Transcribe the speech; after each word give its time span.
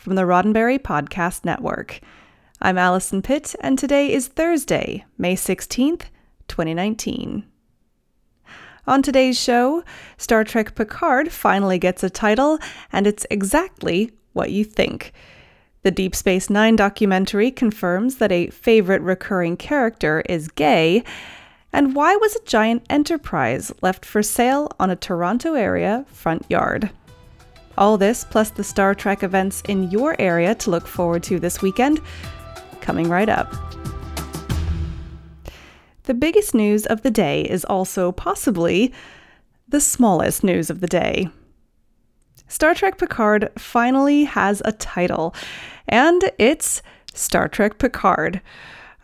from 0.00 0.14
the 0.14 0.22
Roddenberry 0.22 0.78
Podcast 0.78 1.44
Network. 1.44 2.00
I'm 2.58 2.78
Allison 2.78 3.20
Pitt, 3.20 3.54
and 3.60 3.78
today 3.78 4.10
is 4.10 4.28
Thursday, 4.28 5.04
May 5.18 5.36
16th, 5.36 6.04
2019. 6.48 7.44
On 8.86 9.02
today's 9.02 9.38
show, 9.38 9.84
Star 10.16 10.42
Trek 10.42 10.74
Picard 10.74 11.30
finally 11.30 11.78
gets 11.78 12.02
a 12.02 12.08
title, 12.08 12.58
and 12.90 13.06
it's 13.06 13.26
exactly 13.30 14.10
what 14.32 14.50
you 14.50 14.64
think. 14.64 15.12
The 15.82 15.90
Deep 15.90 16.14
Space 16.14 16.48
Nine 16.48 16.76
documentary 16.76 17.50
confirms 17.50 18.16
that 18.16 18.32
a 18.32 18.48
favorite 18.48 19.02
recurring 19.02 19.58
character 19.58 20.22
is 20.26 20.48
gay. 20.48 21.04
And 21.74 21.94
why 21.94 22.16
was 22.16 22.34
a 22.36 22.44
giant 22.46 22.86
enterprise 22.88 23.70
left 23.82 24.06
for 24.06 24.22
sale 24.22 24.70
on 24.80 24.88
a 24.88 24.96
Toronto 24.96 25.52
area 25.52 26.06
front 26.08 26.46
yard? 26.48 26.88
All 27.80 27.96
this, 27.96 28.24
plus 28.24 28.50
the 28.50 28.62
Star 28.62 28.94
Trek 28.94 29.22
events 29.22 29.62
in 29.62 29.90
your 29.90 30.14
area 30.20 30.54
to 30.56 30.70
look 30.70 30.86
forward 30.86 31.22
to 31.24 31.40
this 31.40 31.62
weekend, 31.62 31.98
coming 32.82 33.08
right 33.08 33.28
up. 33.28 33.50
The 36.02 36.12
biggest 36.12 36.54
news 36.54 36.84
of 36.84 37.00
the 37.00 37.10
day 37.10 37.40
is 37.40 37.64
also 37.64 38.12
possibly 38.12 38.92
the 39.66 39.80
smallest 39.80 40.44
news 40.44 40.68
of 40.68 40.80
the 40.80 40.86
day. 40.86 41.30
Star 42.48 42.74
Trek 42.74 42.98
Picard 42.98 43.48
finally 43.56 44.24
has 44.24 44.60
a 44.66 44.72
title, 44.72 45.34
and 45.88 46.30
it's 46.36 46.82
Star 47.14 47.48
Trek 47.48 47.78
Picard. 47.78 48.42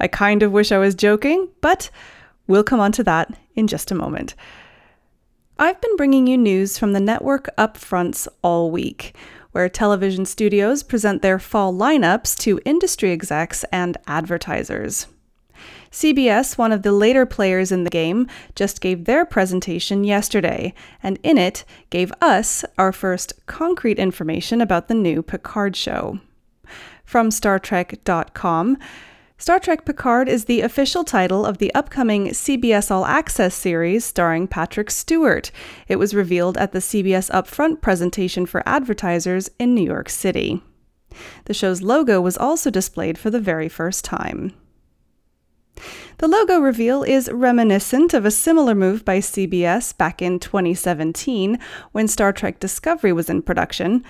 I 0.00 0.06
kind 0.06 0.42
of 0.42 0.52
wish 0.52 0.70
I 0.70 0.78
was 0.78 0.94
joking, 0.94 1.48
but 1.62 1.88
we'll 2.46 2.62
come 2.62 2.80
on 2.80 2.92
to 2.92 3.04
that 3.04 3.32
in 3.54 3.68
just 3.68 3.90
a 3.90 3.94
moment. 3.94 4.34
I've 5.58 5.80
been 5.80 5.96
bringing 5.96 6.26
you 6.26 6.36
news 6.36 6.76
from 6.76 6.92
the 6.92 7.00
network 7.00 7.48
upfronts 7.56 8.28
all 8.42 8.70
week, 8.70 9.16
where 9.52 9.70
television 9.70 10.26
studios 10.26 10.82
present 10.82 11.22
their 11.22 11.38
fall 11.38 11.72
lineups 11.72 12.36
to 12.40 12.60
industry 12.66 13.10
execs 13.10 13.64
and 13.72 13.96
advertisers. 14.06 15.06
CBS, 15.90 16.58
one 16.58 16.72
of 16.72 16.82
the 16.82 16.92
later 16.92 17.24
players 17.24 17.72
in 17.72 17.84
the 17.84 17.90
game, 17.90 18.28
just 18.54 18.82
gave 18.82 19.06
their 19.06 19.24
presentation 19.24 20.04
yesterday, 20.04 20.74
and 21.02 21.18
in 21.22 21.38
it 21.38 21.64
gave 21.88 22.12
us 22.20 22.62
our 22.76 22.92
first 22.92 23.32
concrete 23.46 23.98
information 23.98 24.60
about 24.60 24.88
the 24.88 24.94
new 24.94 25.22
Picard 25.22 25.74
show. 25.74 26.20
From 27.02 27.30
StarTrek.com, 27.30 28.76
Star 29.38 29.60
Trek 29.60 29.84
Picard 29.84 30.30
is 30.30 30.46
the 30.46 30.62
official 30.62 31.04
title 31.04 31.44
of 31.44 31.58
the 31.58 31.72
upcoming 31.74 32.28
CBS 32.28 32.90
All 32.90 33.04
Access 33.04 33.54
series 33.54 34.02
starring 34.02 34.48
Patrick 34.48 34.90
Stewart. 34.90 35.50
It 35.88 35.96
was 35.96 36.14
revealed 36.14 36.56
at 36.56 36.72
the 36.72 36.78
CBS 36.78 37.30
Upfront 37.30 37.82
presentation 37.82 38.46
for 38.46 38.66
advertisers 38.66 39.50
in 39.58 39.74
New 39.74 39.84
York 39.84 40.08
City. 40.08 40.62
The 41.44 41.52
show's 41.52 41.82
logo 41.82 42.18
was 42.18 42.38
also 42.38 42.70
displayed 42.70 43.18
for 43.18 43.28
the 43.28 43.38
very 43.38 43.68
first 43.68 44.06
time. 44.06 44.54
The 46.16 46.28
logo 46.28 46.58
reveal 46.58 47.02
is 47.02 47.30
reminiscent 47.30 48.14
of 48.14 48.24
a 48.24 48.30
similar 48.30 48.74
move 48.74 49.04
by 49.04 49.18
CBS 49.18 49.94
back 49.94 50.22
in 50.22 50.38
2017 50.38 51.58
when 51.92 52.08
Star 52.08 52.32
Trek 52.32 52.58
Discovery 52.58 53.12
was 53.12 53.28
in 53.28 53.42
production. 53.42 54.02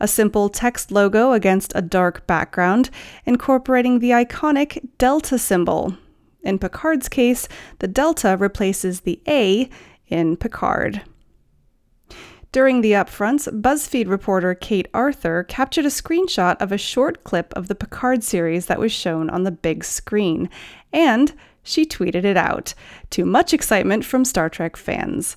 A 0.00 0.08
simple 0.08 0.48
text 0.48 0.90
logo 0.90 1.32
against 1.32 1.72
a 1.74 1.82
dark 1.82 2.26
background, 2.26 2.88
incorporating 3.26 3.98
the 3.98 4.10
iconic 4.10 4.88
Delta 4.96 5.38
symbol. 5.38 5.94
In 6.42 6.58
Picard's 6.58 7.08
case, 7.08 7.46
the 7.80 7.88
Delta 7.88 8.36
replaces 8.38 9.00
the 9.00 9.20
A 9.28 9.68
in 10.08 10.36
Picard. 10.36 11.02
During 12.52 12.80
the 12.80 12.92
upfronts, 12.92 13.46
BuzzFeed 13.60 14.08
reporter 14.08 14.54
Kate 14.54 14.88
Aurthur 14.92 15.44
captured 15.44 15.84
a 15.84 15.88
screenshot 15.88 16.56
of 16.60 16.72
a 16.72 16.78
short 16.78 17.22
clip 17.22 17.52
of 17.54 17.68
the 17.68 17.76
Picard 17.76 18.24
series 18.24 18.66
that 18.66 18.80
was 18.80 18.90
shown 18.90 19.30
on 19.30 19.44
the 19.44 19.52
big 19.52 19.84
screen, 19.84 20.48
and 20.92 21.32
she 21.62 21.84
tweeted 21.84 22.24
it 22.24 22.36
out, 22.36 22.74
to 23.10 23.24
much 23.24 23.52
excitement 23.52 24.04
from 24.04 24.24
Star 24.24 24.48
Trek 24.48 24.76
fans. 24.76 25.36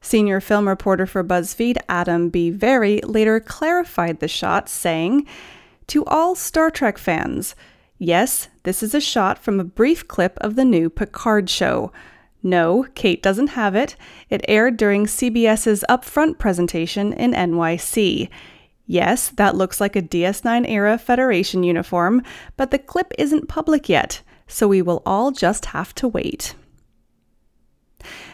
Senior 0.00 0.40
film 0.40 0.68
reporter 0.68 1.06
for 1.06 1.24
BuzzFeed, 1.24 1.76
Adam 1.88 2.28
B. 2.28 2.50
Vary, 2.50 3.00
later 3.02 3.40
clarified 3.40 4.20
the 4.20 4.28
shot, 4.28 4.68
saying, 4.68 5.26
To 5.88 6.04
all 6.04 6.34
Star 6.34 6.70
Trek 6.70 6.98
fans, 6.98 7.54
yes, 7.98 8.48
this 8.62 8.82
is 8.82 8.94
a 8.94 9.00
shot 9.00 9.38
from 9.38 9.58
a 9.58 9.64
brief 9.64 10.06
clip 10.08 10.38
of 10.40 10.56
the 10.56 10.64
new 10.64 10.88
Picard 10.88 11.50
show. 11.50 11.92
No, 12.42 12.86
Kate 12.94 13.22
doesn't 13.22 13.48
have 13.48 13.74
it. 13.74 13.96
It 14.30 14.44
aired 14.48 14.76
during 14.76 15.06
CBS's 15.06 15.84
upfront 15.88 16.38
presentation 16.38 17.12
in 17.12 17.32
NYC. 17.32 18.28
Yes, 18.86 19.28
that 19.30 19.56
looks 19.56 19.80
like 19.80 19.96
a 19.96 20.02
DS9 20.02 20.68
era 20.68 20.96
Federation 20.96 21.62
uniform, 21.62 22.22
but 22.56 22.70
the 22.70 22.78
clip 22.78 23.12
isn't 23.18 23.48
public 23.48 23.88
yet 23.88 24.22
so 24.48 24.66
we 24.66 24.82
will 24.82 25.02
all 25.06 25.30
just 25.30 25.66
have 25.66 25.94
to 25.96 26.08
wait. 26.08 26.54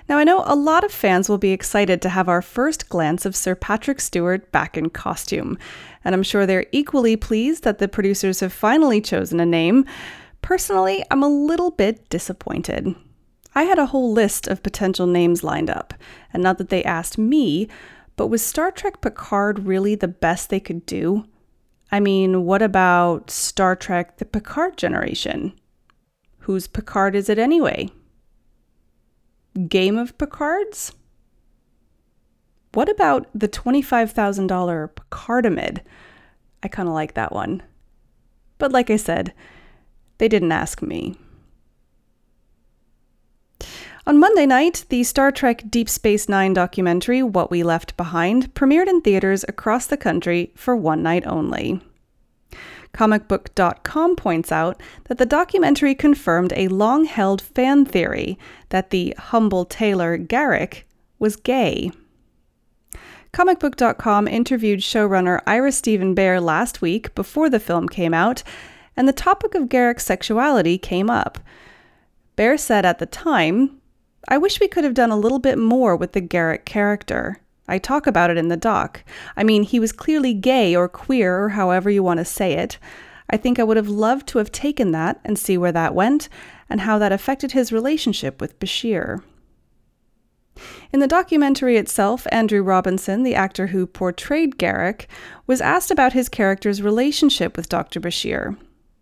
Now, 0.06 0.18
I 0.18 0.24
know 0.24 0.42
a 0.44 0.54
lot 0.54 0.84
of 0.84 0.92
fans 0.92 1.28
will 1.30 1.38
be 1.38 1.52
excited 1.52 2.02
to 2.02 2.10
have 2.10 2.28
our 2.28 2.42
first 2.42 2.90
glance 2.90 3.24
of 3.24 3.34
Sir 3.34 3.54
Patrick 3.54 4.00
Stewart 4.00 4.52
back 4.52 4.76
in 4.76 4.90
costume, 4.90 5.56
and 6.04 6.14
I'm 6.14 6.22
sure 6.22 6.44
they're 6.44 6.66
equally 6.72 7.16
pleased 7.16 7.64
that 7.64 7.78
the 7.78 7.88
producers 7.88 8.40
have 8.40 8.52
finally 8.52 9.00
chosen 9.00 9.40
a 9.40 9.46
name. 9.46 9.86
Personally, 10.42 11.02
I'm 11.10 11.22
a 11.22 11.28
little 11.28 11.70
bit 11.70 12.10
disappointed. 12.10 12.94
I 13.54 13.62
had 13.62 13.78
a 13.78 13.86
whole 13.86 14.12
list 14.12 14.46
of 14.46 14.62
potential 14.62 15.06
names 15.06 15.42
lined 15.42 15.70
up, 15.70 15.94
and 16.34 16.42
not 16.42 16.58
that 16.58 16.68
they 16.68 16.84
asked 16.84 17.16
me, 17.16 17.68
but 18.16 18.26
was 18.26 18.44
Star 18.44 18.70
Trek 18.70 19.00
Picard 19.00 19.60
really 19.60 19.94
the 19.94 20.08
best 20.08 20.50
they 20.50 20.60
could 20.60 20.84
do? 20.84 21.24
I 21.90 22.00
mean, 22.00 22.44
what 22.44 22.60
about 22.60 23.30
Star 23.30 23.74
Trek 23.74 24.18
The 24.18 24.26
Picard 24.26 24.76
Generation? 24.76 25.58
Whose 26.40 26.66
Picard 26.66 27.14
is 27.14 27.30
it 27.30 27.38
anyway? 27.38 27.90
Game 29.68 29.96
of 29.96 30.18
Picards? 30.18 30.92
What 32.72 32.88
about 32.88 33.28
the 33.34 33.48
$25,000 33.48 34.90
Picardamid? 34.94 35.80
I 36.62 36.68
kind 36.68 36.88
of 36.88 36.94
like 36.94 37.14
that 37.14 37.32
one. 37.32 37.62
But 38.58 38.72
like 38.72 38.90
I 38.90 38.96
said, 38.96 39.32
they 40.18 40.26
didn't 40.26 40.50
ask 40.50 40.82
me. 40.82 41.16
On 44.06 44.18
Monday 44.18 44.44
night, 44.44 44.84
the 44.88 45.04
Star 45.04 45.30
Trek 45.30 45.62
Deep 45.70 45.88
Space 45.88 46.28
Nine 46.28 46.52
documentary, 46.52 47.22
What 47.22 47.50
We 47.50 47.62
Left 47.62 47.96
Behind, 47.96 48.52
premiered 48.54 48.88
in 48.88 49.00
theaters 49.00 49.44
across 49.48 49.86
the 49.86 49.96
country 49.96 50.52
for 50.56 50.76
one 50.76 51.02
night 51.02 51.26
only. 51.26 51.80
Comicbook.com 52.94 54.16
points 54.16 54.52
out 54.52 54.80
that 55.08 55.18
the 55.18 55.26
documentary 55.26 55.94
confirmed 55.94 56.52
a 56.56 56.68
long 56.68 57.04
held 57.04 57.42
fan 57.42 57.84
theory 57.84 58.38
that 58.70 58.90
the 58.90 59.14
humble 59.18 59.64
tailor 59.64 60.16
Garak 60.16 60.84
was 61.18 61.36
gay. 61.36 61.90
Comicbook.com 63.32 64.28
interviewed 64.28 64.78
showrunner 64.78 65.40
Ira 65.44 65.72
Stephen 65.72 66.14
Behr 66.14 66.40
last 66.40 66.80
week 66.80 67.12
before 67.16 67.50
the 67.50 67.58
film 67.58 67.88
came 67.88 68.14
out, 68.14 68.44
and 68.96 69.08
the 69.08 69.12
topic 69.12 69.56
of 69.56 69.68
Garak's 69.68 70.04
sexuality 70.04 70.78
came 70.78 71.10
up. 71.10 71.40
Behr 72.36 72.58
said 72.58 72.86
at 72.86 73.00
the 73.00 73.06
time, 73.06 73.80
I 74.28 74.38
wish 74.38 74.60
we 74.60 74.68
could 74.68 74.84
have 74.84 74.94
done 74.94 75.10
a 75.10 75.18
little 75.18 75.40
bit 75.40 75.58
more 75.58 75.96
with 75.96 76.12
the 76.12 76.20
Garrick 76.20 76.64
character. 76.64 77.38
I 77.66 77.78
talk 77.78 78.06
about 78.06 78.30
it 78.30 78.36
in 78.36 78.48
the 78.48 78.56
doc. 78.56 79.04
I 79.36 79.44
mean, 79.44 79.62
he 79.62 79.80
was 79.80 79.92
clearly 79.92 80.34
gay 80.34 80.76
or 80.76 80.88
queer 80.88 81.44
or 81.44 81.48
however 81.50 81.90
you 81.90 82.02
want 82.02 82.18
to 82.18 82.24
say 82.24 82.52
it. 82.54 82.78
I 83.30 83.36
think 83.36 83.58
I 83.58 83.64
would 83.64 83.78
have 83.78 83.88
loved 83.88 84.26
to 84.28 84.38
have 84.38 84.52
taken 84.52 84.92
that 84.92 85.18
and 85.24 85.38
see 85.38 85.56
where 85.56 85.72
that 85.72 85.94
went 85.94 86.28
and 86.68 86.82
how 86.82 86.98
that 86.98 87.12
affected 87.12 87.52
his 87.52 87.72
relationship 87.72 88.40
with 88.40 88.58
Bashir. 88.58 89.22
In 90.92 91.00
the 91.00 91.08
documentary 91.08 91.76
itself, 91.76 92.26
Andrew 92.30 92.62
Robinson, 92.62 93.22
the 93.22 93.34
actor 93.34 93.68
who 93.68 93.86
portrayed 93.86 94.58
Garak, 94.58 95.06
was 95.46 95.60
asked 95.60 95.90
about 95.90 96.12
his 96.12 96.28
character's 96.28 96.82
relationship 96.82 97.56
with 97.56 97.68
Dr. 97.68 97.98
Bashir. 97.98 98.56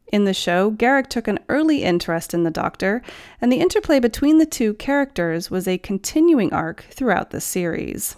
In 0.07 0.25
the 0.25 0.35
show, 0.35 0.71
Garak 0.71 1.09
took 1.09 1.29
an 1.29 1.41
early 1.49 1.83
interest 1.83 2.33
in 2.33 2.45
the 2.45 2.51
Doctor, 2.51 3.03
and 3.41 3.53
the 3.53 3.61
interplay 3.61 3.99
between 3.99 4.39
the 4.39 4.47
two 4.47 4.75
characters 4.75 5.51
was 5.51 5.67
a 5.67 5.79
continuing 5.79 6.53
arc 6.53 6.85
throughout 6.91 7.31
the 7.31 7.41
series 7.41 8.17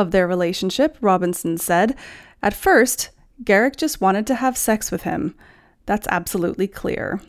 of 0.00 0.10
their 0.10 0.26
relationship, 0.26 0.96
Robinson 1.00 1.56
said, 1.58 1.94
At 2.42 2.54
first, 2.54 3.10
Garak 3.44 3.76
just 3.76 4.00
wanted 4.00 4.26
to 4.26 4.34
have 4.36 4.56
sex 4.56 4.90
with 4.90 5.02
him. 5.02 5.34
That's 5.86 6.08
absolutely 6.08 6.66
clear. 6.66 7.20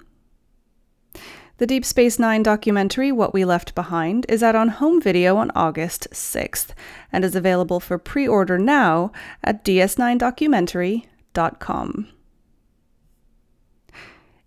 The 1.57 1.67
Deep 1.67 1.85
Space 1.85 2.17
Nine 2.17 2.41
documentary, 2.41 3.11
What 3.11 3.35
We 3.35 3.45
Left 3.45 3.75
Behind, 3.75 4.25
is 4.27 4.41
out 4.41 4.55
on 4.55 4.69
home 4.69 4.99
video 4.99 5.37
on 5.37 5.51
August 5.53 6.07
6th 6.11 6.69
and 7.11 7.23
is 7.23 7.35
available 7.35 7.79
for 7.79 7.99
pre 7.99 8.27
order 8.27 8.57
now 8.57 9.11
at 9.43 9.63
ds9documentary.com. 9.63 12.07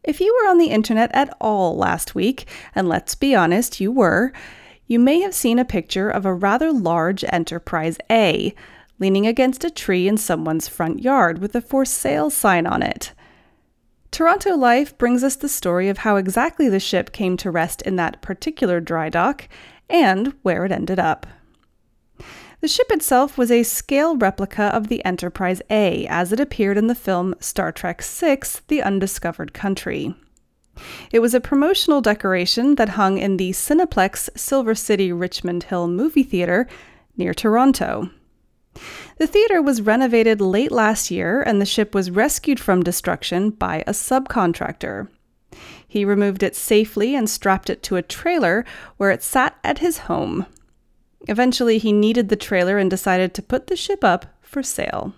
If 0.03 0.21
you 0.21 0.37
were 0.43 0.49
on 0.51 0.59
the 0.59 0.67
internet 0.67 1.15
at 1.15 1.33
all 1.41 1.77
last 1.77 2.17
week, 2.17 2.49
and 2.75 2.89
let's 2.89 3.15
be 3.15 3.33
honest, 3.35 3.81
you 3.81 3.93
were, 3.93 4.33
you 4.87 4.99
may 4.99 5.21
have 5.21 5.35
seen 5.35 5.59
a 5.59 5.65
picture 5.65 6.11
of 6.11 6.27
a 6.27 6.35
rather 6.35 6.73
large 6.73 7.25
Enterprise 7.29 7.99
A 8.11 8.55
leaning 8.99 9.27
against 9.27 9.65
a 9.65 9.71
tree 9.71 10.07
in 10.07 10.17
someone's 10.17 10.69
front 10.69 11.03
yard 11.03 11.39
with 11.39 11.55
a 11.55 11.61
for 11.61 11.85
sale 11.85 12.31
sign 12.31 12.67
on 12.67 12.83
it. 12.83 13.13
Toronto 14.11 14.57
Life 14.57 14.97
brings 14.97 15.25
us 15.25 15.35
the 15.35 15.49
story 15.49 15.89
of 15.89 15.99
how 15.99 16.17
exactly 16.17 16.69
the 16.69 16.79
ship 16.79 17.11
came 17.13 17.37
to 17.39 17.51
rest 17.51 17.83
in 17.83 17.97
that 17.97 18.23
particular 18.23 18.81
dry 18.81 19.09
dock 19.09 19.49
and 19.91 20.33
where 20.43 20.65
it 20.65 20.71
ended 20.71 21.01
up. 21.01 21.27
The 22.61 22.69
ship 22.69 22.87
itself 22.91 23.37
was 23.37 23.51
a 23.51 23.65
scale 23.65 24.17
replica 24.17 24.65
of 24.65 24.89
the 24.89 25.05
Enterprise 25.05 25.61
A 25.69 26.07
as 26.07 26.33
it 26.33 26.41
appeared 26.41 26.79
in 26.79 26.87
the 26.87 26.95
film 26.95 27.35
Star 27.41 27.73
Trek 27.73 28.03
VI 28.03 28.39
The 28.69 28.83
Undiscovered 28.83 29.53
Country. 29.53 30.15
It 31.13 31.21
was 31.21 31.35
a 31.35 31.41
promotional 31.41 32.01
decoration 32.01 32.75
that 32.77 32.91
hung 32.91 33.19
in 33.19 33.37
the 33.37 33.51
Cineplex 33.53 34.29
Silver 34.37 34.75
City 34.75 35.13
Richmond 35.13 35.65
Hill 35.65 35.89
movie 35.89 36.23
theater 36.23 36.67
near 37.17 37.33
Toronto. 37.33 38.11
The 39.19 39.27
theater 39.27 39.63
was 39.63 39.83
renovated 39.83 40.41
late 40.41 40.73
last 40.73 41.11
year 41.11 41.43
and 41.43 41.61
the 41.61 41.67
ship 41.67 41.95
was 41.95 42.11
rescued 42.11 42.59
from 42.59 42.83
destruction 42.83 43.51
by 43.51 43.85
a 43.87 43.93
subcontractor. 43.93 45.09
He 45.87 46.05
removed 46.05 46.43
it 46.43 46.57
safely 46.57 47.15
and 47.15 47.31
strapped 47.31 47.71
it 47.71 47.83
to 47.85 47.97
a 47.97 48.03
trailer 48.03 48.65
where 48.97 49.13
it 49.13 49.23
sat 49.23 49.57
at 49.63 49.79
his 49.79 49.99
home. 49.99 50.47
Eventually, 51.29 51.79
he 51.79 51.93
needed 51.93 52.29
the 52.29 52.37
trailer 52.37 52.79
and 52.79 52.91
decided 52.91 53.33
to 53.35 53.43
put 53.43 53.69
the 53.69 53.77
ship 53.77 54.03
up 54.03 54.27
for 54.41 54.63
sale. 54.63 55.15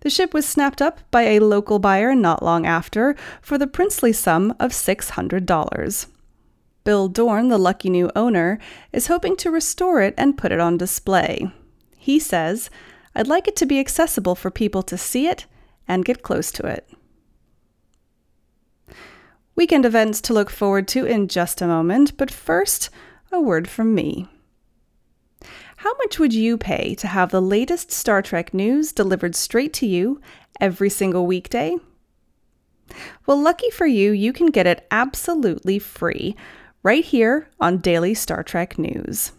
The 0.00 0.10
ship 0.10 0.32
was 0.32 0.46
snapped 0.46 0.80
up 0.80 1.00
by 1.10 1.22
a 1.22 1.40
local 1.40 1.78
buyer 1.78 2.14
not 2.14 2.42
long 2.42 2.66
after 2.66 3.16
for 3.42 3.58
the 3.58 3.66
princely 3.66 4.12
sum 4.12 4.54
of 4.60 4.70
$600. 4.70 6.06
Bill 6.84 7.08
Dorn, 7.08 7.48
the 7.48 7.58
lucky 7.58 7.90
new 7.90 8.10
owner, 8.16 8.58
is 8.92 9.08
hoping 9.08 9.36
to 9.36 9.50
restore 9.50 10.00
it 10.00 10.14
and 10.16 10.38
put 10.38 10.52
it 10.52 10.60
on 10.60 10.78
display. 10.78 11.52
He 11.96 12.18
says, 12.18 12.70
I'd 13.14 13.26
like 13.26 13.48
it 13.48 13.56
to 13.56 13.66
be 13.66 13.80
accessible 13.80 14.34
for 14.34 14.50
people 14.50 14.82
to 14.84 14.96
see 14.96 15.26
it 15.26 15.46
and 15.86 16.04
get 16.04 16.22
close 16.22 16.52
to 16.52 16.66
it. 16.66 16.88
Weekend 19.56 19.84
events 19.84 20.20
to 20.20 20.32
look 20.32 20.50
forward 20.50 20.86
to 20.88 21.04
in 21.04 21.26
just 21.26 21.60
a 21.60 21.66
moment, 21.66 22.16
but 22.16 22.30
first, 22.30 22.90
a 23.32 23.40
word 23.40 23.68
from 23.68 23.94
me. 23.94 24.28
How 25.82 25.94
much 25.98 26.18
would 26.18 26.34
you 26.34 26.58
pay 26.58 26.96
to 26.96 27.06
have 27.06 27.30
the 27.30 27.40
latest 27.40 27.92
Star 27.92 28.20
Trek 28.20 28.52
news 28.52 28.90
delivered 28.90 29.36
straight 29.36 29.72
to 29.74 29.86
you 29.86 30.20
every 30.60 30.90
single 30.90 31.24
weekday? 31.24 31.76
Well, 33.26 33.40
lucky 33.40 33.70
for 33.70 33.86
you, 33.86 34.10
you 34.10 34.32
can 34.32 34.46
get 34.46 34.66
it 34.66 34.88
absolutely 34.90 35.78
free 35.78 36.34
right 36.82 37.04
here 37.04 37.48
on 37.60 37.78
Daily 37.78 38.12
Star 38.12 38.42
Trek 38.42 38.76
News. 38.76 39.30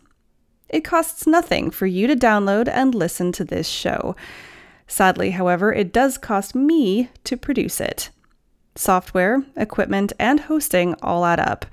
It 0.69 0.86
costs 0.86 1.27
nothing 1.27 1.71
for 1.71 1.88
you 1.88 2.07
to 2.07 2.15
download 2.15 2.69
and 2.69 2.95
listen 2.95 3.33
to 3.33 3.44
this 3.44 3.68
show. 3.68 4.15
Sadly, 4.88 5.31
however, 5.31 5.74
it 5.74 5.91
does 5.91 6.18
cost 6.18 6.56
me 6.56 7.09
to 7.25 7.36
produce 7.36 7.81
it. 7.81 8.12
Software, 8.75 9.44
equipment, 9.57 10.13
and 10.18 10.39
hosting 10.39 10.95
all 11.01 11.25
add 11.25 11.41
up. 11.41 11.65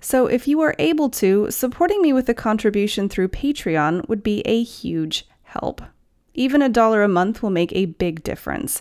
So, 0.00 0.26
if 0.26 0.48
you 0.48 0.60
are 0.60 0.74
able 0.78 1.10
to, 1.10 1.50
supporting 1.50 2.00
me 2.00 2.12
with 2.12 2.28
a 2.28 2.34
contribution 2.34 3.08
through 3.08 3.28
Patreon 3.28 4.08
would 4.08 4.22
be 4.22 4.40
a 4.46 4.62
huge 4.62 5.28
help. 5.42 5.82
Even 6.34 6.62
a 6.62 6.68
dollar 6.68 7.02
a 7.02 7.08
month 7.08 7.42
will 7.42 7.50
make 7.50 7.72
a 7.72 7.86
big 7.86 8.22
difference. 8.22 8.80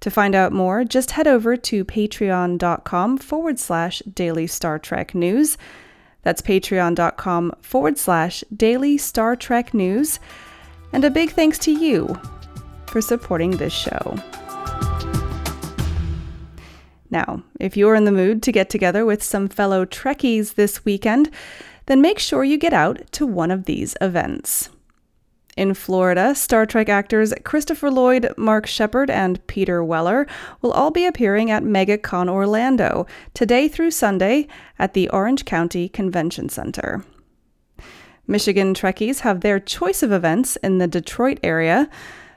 To 0.00 0.10
find 0.10 0.34
out 0.34 0.52
more, 0.52 0.84
just 0.84 1.12
head 1.12 1.26
over 1.26 1.56
to 1.56 1.84
patreon.com 1.84 3.18
forward 3.18 3.58
slash 3.58 4.00
daily 4.00 4.46
Star 4.46 4.78
Trek 4.78 5.14
news. 5.14 5.56
That's 6.22 6.42
patreon.com 6.42 7.52
forward 7.60 7.98
slash 7.98 8.44
daily 8.54 8.98
Star 8.98 9.36
Trek 9.36 9.74
news. 9.74 10.20
And 10.92 11.04
a 11.04 11.10
big 11.10 11.30
thanks 11.30 11.58
to 11.60 11.72
you 11.72 12.18
for 12.86 13.00
supporting 13.00 13.52
this 13.52 13.72
show. 13.72 14.18
Now, 17.14 17.44
if 17.60 17.76
you're 17.76 17.94
in 17.94 18.06
the 18.06 18.10
mood 18.10 18.42
to 18.42 18.50
get 18.50 18.68
together 18.68 19.06
with 19.06 19.22
some 19.22 19.46
fellow 19.46 19.84
Trekkies 19.86 20.54
this 20.56 20.84
weekend, 20.84 21.30
then 21.86 22.02
make 22.02 22.18
sure 22.18 22.42
you 22.42 22.58
get 22.58 22.72
out 22.72 23.02
to 23.12 23.24
one 23.24 23.52
of 23.52 23.66
these 23.66 23.96
events. 24.00 24.68
In 25.56 25.74
Florida, 25.74 26.34
Star 26.34 26.66
Trek 26.66 26.88
actors 26.88 27.32
Christopher 27.44 27.88
Lloyd, 27.88 28.34
Mark 28.36 28.66
Sheppard, 28.66 29.10
and 29.10 29.46
Peter 29.46 29.84
Weller 29.84 30.26
will 30.60 30.72
all 30.72 30.90
be 30.90 31.06
appearing 31.06 31.52
at 31.52 31.62
MegaCon 31.62 32.28
Orlando 32.28 33.06
today 33.32 33.68
through 33.68 33.92
Sunday 33.92 34.48
at 34.76 34.94
the 34.94 35.08
Orange 35.10 35.44
County 35.44 35.88
Convention 35.88 36.48
Center. 36.48 37.04
Michigan 38.26 38.74
Trekkies 38.74 39.20
have 39.20 39.42
their 39.42 39.60
choice 39.60 40.02
of 40.02 40.10
events 40.10 40.56
in 40.64 40.78
the 40.78 40.88
Detroit 40.88 41.38
area. 41.44 41.88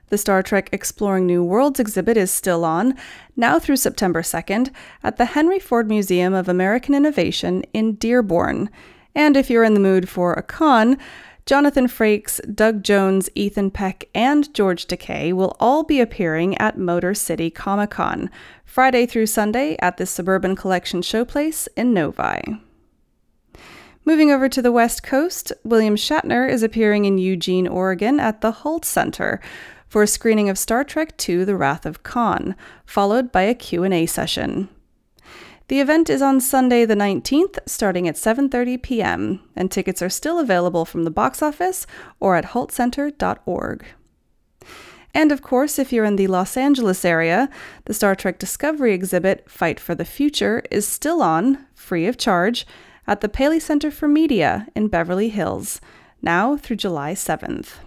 The 0.10 0.18
Star 0.18 0.42
Trek 0.42 0.70
Exploring 0.72 1.26
New 1.26 1.44
Worlds 1.44 1.82
exhibit 1.82 2.16
is 2.16 2.32
still 2.32 2.64
on, 2.64 2.96
now 3.36 3.60
through 3.60 3.76
September 3.76 4.22
2nd, 4.22 4.72
at 5.04 5.18
the 5.18 5.26
Henry 5.26 5.60
Ford 5.60 5.90
Museum 5.90 6.34
of 6.34 6.48
American 6.48 6.96
Innovation 6.96 7.64
in 7.74 7.96
Dearborn. 7.96 8.70
And 9.14 9.36
if 9.36 9.50
you're 9.50 9.66
in 9.66 9.74
the 9.74 9.82
mood 9.82 10.08
for 10.08 10.34
a 10.34 10.42
con, 10.42 10.98
Jonathan 11.46 11.88
Frakes, 11.88 12.40
Doug 12.56 12.84
Jones, 12.84 13.30
Ethan 13.36 13.72
Peck, 13.72 14.08
and 14.16 14.54
George 14.54 14.88
Takei 14.88 15.34
will 15.34 15.58
all 15.60 15.84
be 15.84 16.00
appearing 16.00 16.58
at 16.58 16.78
Motor 16.78 17.14
City 17.14 17.50
Comic 17.50 17.90
Con, 17.90 18.30
Friday 18.64 19.06
through 19.06 19.26
Sunday 19.26 19.76
at 19.80 19.98
the 19.98 20.06
Suburban 20.06 20.56
Collection 20.56 21.02
Showplace 21.02 21.68
in 21.76 21.94
Novi. 21.94 22.62
Moving 24.06 24.32
over 24.32 24.48
to 24.48 24.62
the 24.62 24.72
West 24.72 25.04
Coast, 25.04 25.52
William 25.66 25.98
Shatner 25.98 26.50
is 26.50 26.64
appearing 26.64 27.04
in 27.04 27.18
Eugene, 27.18 27.68
Oregon 27.68 28.22
at 28.22 28.40
the 28.40 28.52
Hult 28.52 28.86
Center, 28.86 29.42
for 29.88 30.04
a 30.04 30.08
screening 30.08 30.50
of 30.50 30.58
Star 30.58 30.84
Trek 30.84 31.14
II 31.28 31.44
The 31.44 31.56
Wrath 31.56 31.86
of 31.86 32.04
Khan, 32.04 32.56
followed 32.86 33.32
by 33.32 33.44
a 33.44 33.56
Q&A 33.56 34.06
session. 34.06 34.70
The 35.70 35.82
event 35.82 36.10
is 36.10 36.22
on 36.22 36.40
Sunday 36.40 36.86
the 36.86 36.96
19th 36.96 37.60
starting 37.66 38.08
at 38.08 38.16
7:30 38.16 38.82
p.m. 38.82 39.42
and 39.56 39.70
tickets 39.70 40.02
are 40.02 40.10
still 40.10 40.40
available 40.40 40.86
from 40.86 41.04
the 41.04 41.12
box 41.12 41.42
office 41.42 41.86
or 42.22 42.38
at 42.38 42.46
hultcenter.org. 42.46 43.86
And 45.14 45.32
of 45.32 45.42
course, 45.42 45.80
if 45.80 45.92
you're 45.92 46.06
in 46.06 46.16
the 46.16 46.28
Los 46.28 46.56
Angeles 46.56 47.04
area, 47.04 47.50
the 47.86 47.94
Star 47.94 48.16
Trek 48.16 48.40
Discovery 48.40 48.94
exhibit 48.94 49.50
Fight 49.50 49.80
for 49.80 49.96
the 49.96 50.06
Future 50.06 50.62
is 50.72 50.88
still 50.88 51.22
on, 51.22 51.66
free 51.74 52.06
of 52.06 52.18
charge, 52.18 52.66
at 53.06 53.22
the 53.22 53.30
Paley 53.30 53.60
Center 53.60 53.90
for 53.90 54.08
Media 54.08 54.68
in 54.76 54.88
Beverly 54.90 55.30
Hills, 55.30 55.82
now 56.22 56.56
through 56.56 56.76
July 56.76 57.14
7th. 57.14 57.80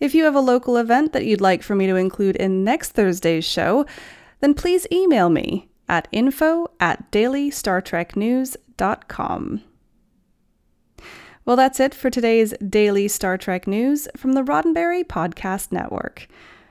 If 0.00 0.14
you 0.14 0.24
have 0.24 0.34
a 0.34 0.40
local 0.40 0.76
event 0.76 1.12
that 1.12 1.26
you'd 1.26 1.40
like 1.40 1.62
for 1.62 1.74
me 1.74 1.86
to 1.86 1.96
include 1.96 2.36
in 2.36 2.64
next 2.64 2.92
Thursday's 2.92 3.44
show, 3.44 3.86
then 4.40 4.54
please 4.54 4.86
email 4.92 5.28
me 5.28 5.68
at 5.88 6.06
info 6.12 6.68
at 6.78 7.10
dailystartreknews.com. 7.10 9.62
Well, 11.44 11.56
that's 11.56 11.80
it 11.80 11.94
for 11.94 12.10
today's 12.10 12.54
Daily 12.58 13.08
Star 13.08 13.36
Trek 13.38 13.66
News 13.66 14.06
from 14.16 14.34
the 14.34 14.42
Roddenberry 14.42 15.02
Podcast 15.02 15.72
Network. 15.72 16.28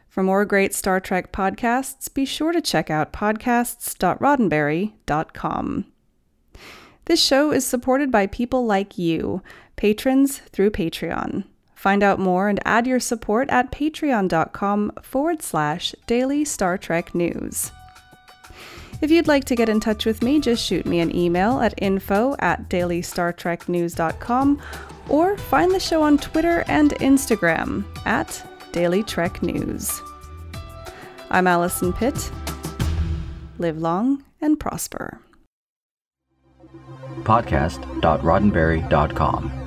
For 0.07 0.21
more 0.23 0.45
great 0.45 0.73
Star 0.73 0.99
Trek 0.99 1.31
podcasts, 1.31 2.13
be 2.13 2.25
sure 2.25 2.51
to 2.51 2.61
check 2.61 2.91
out 2.91 3.11
podcasts.roddenberry.com. 3.11 5.85
This 7.05 7.23
show 7.23 7.51
is 7.51 7.65
supported 7.65 8.11
by 8.11 8.27
people 8.27 8.65
like 8.65 8.97
you, 8.97 9.41
patrons 9.77 10.39
through 10.39 10.71
Patreon. 10.71 11.45
Find 11.87 12.03
out 12.03 12.19
more 12.19 12.49
and 12.49 12.59
add 12.65 12.85
your 12.85 12.99
support 12.99 13.49
at 13.49 13.71
patreon.com 13.71 14.91
forward 15.01 15.41
slash 15.41 15.95
daily 16.05 16.43
Star 16.43 16.77
Trek 16.77 17.15
news. 17.15 17.71
If 19.01 19.09
you'd 19.09 19.29
like 19.29 19.45
to 19.45 19.55
get 19.55 19.69
in 19.69 19.79
touch 19.79 20.05
with 20.05 20.21
me, 20.21 20.41
just 20.41 20.61
shoot 20.61 20.85
me 20.85 20.99
an 20.99 21.15
email 21.15 21.61
at 21.61 21.73
info 21.77 22.35
at 22.39 22.67
dailystartreknews.com 22.67 24.61
or 25.07 25.37
find 25.37 25.71
the 25.71 25.79
show 25.79 26.03
on 26.03 26.17
Twitter 26.17 26.65
and 26.67 26.91
Instagram 26.95 27.85
at 28.05 28.45
Daily 28.73 29.01
Trek 29.01 29.41
News. 29.41 30.01
I'm 31.29 31.47
Allison 31.47 31.93
Pitt. 31.93 32.33
Live 33.59 33.77
long 33.77 34.25
and 34.41 34.59
prosper. 34.59 35.21
Podcast.roddenberry.com 37.23 39.66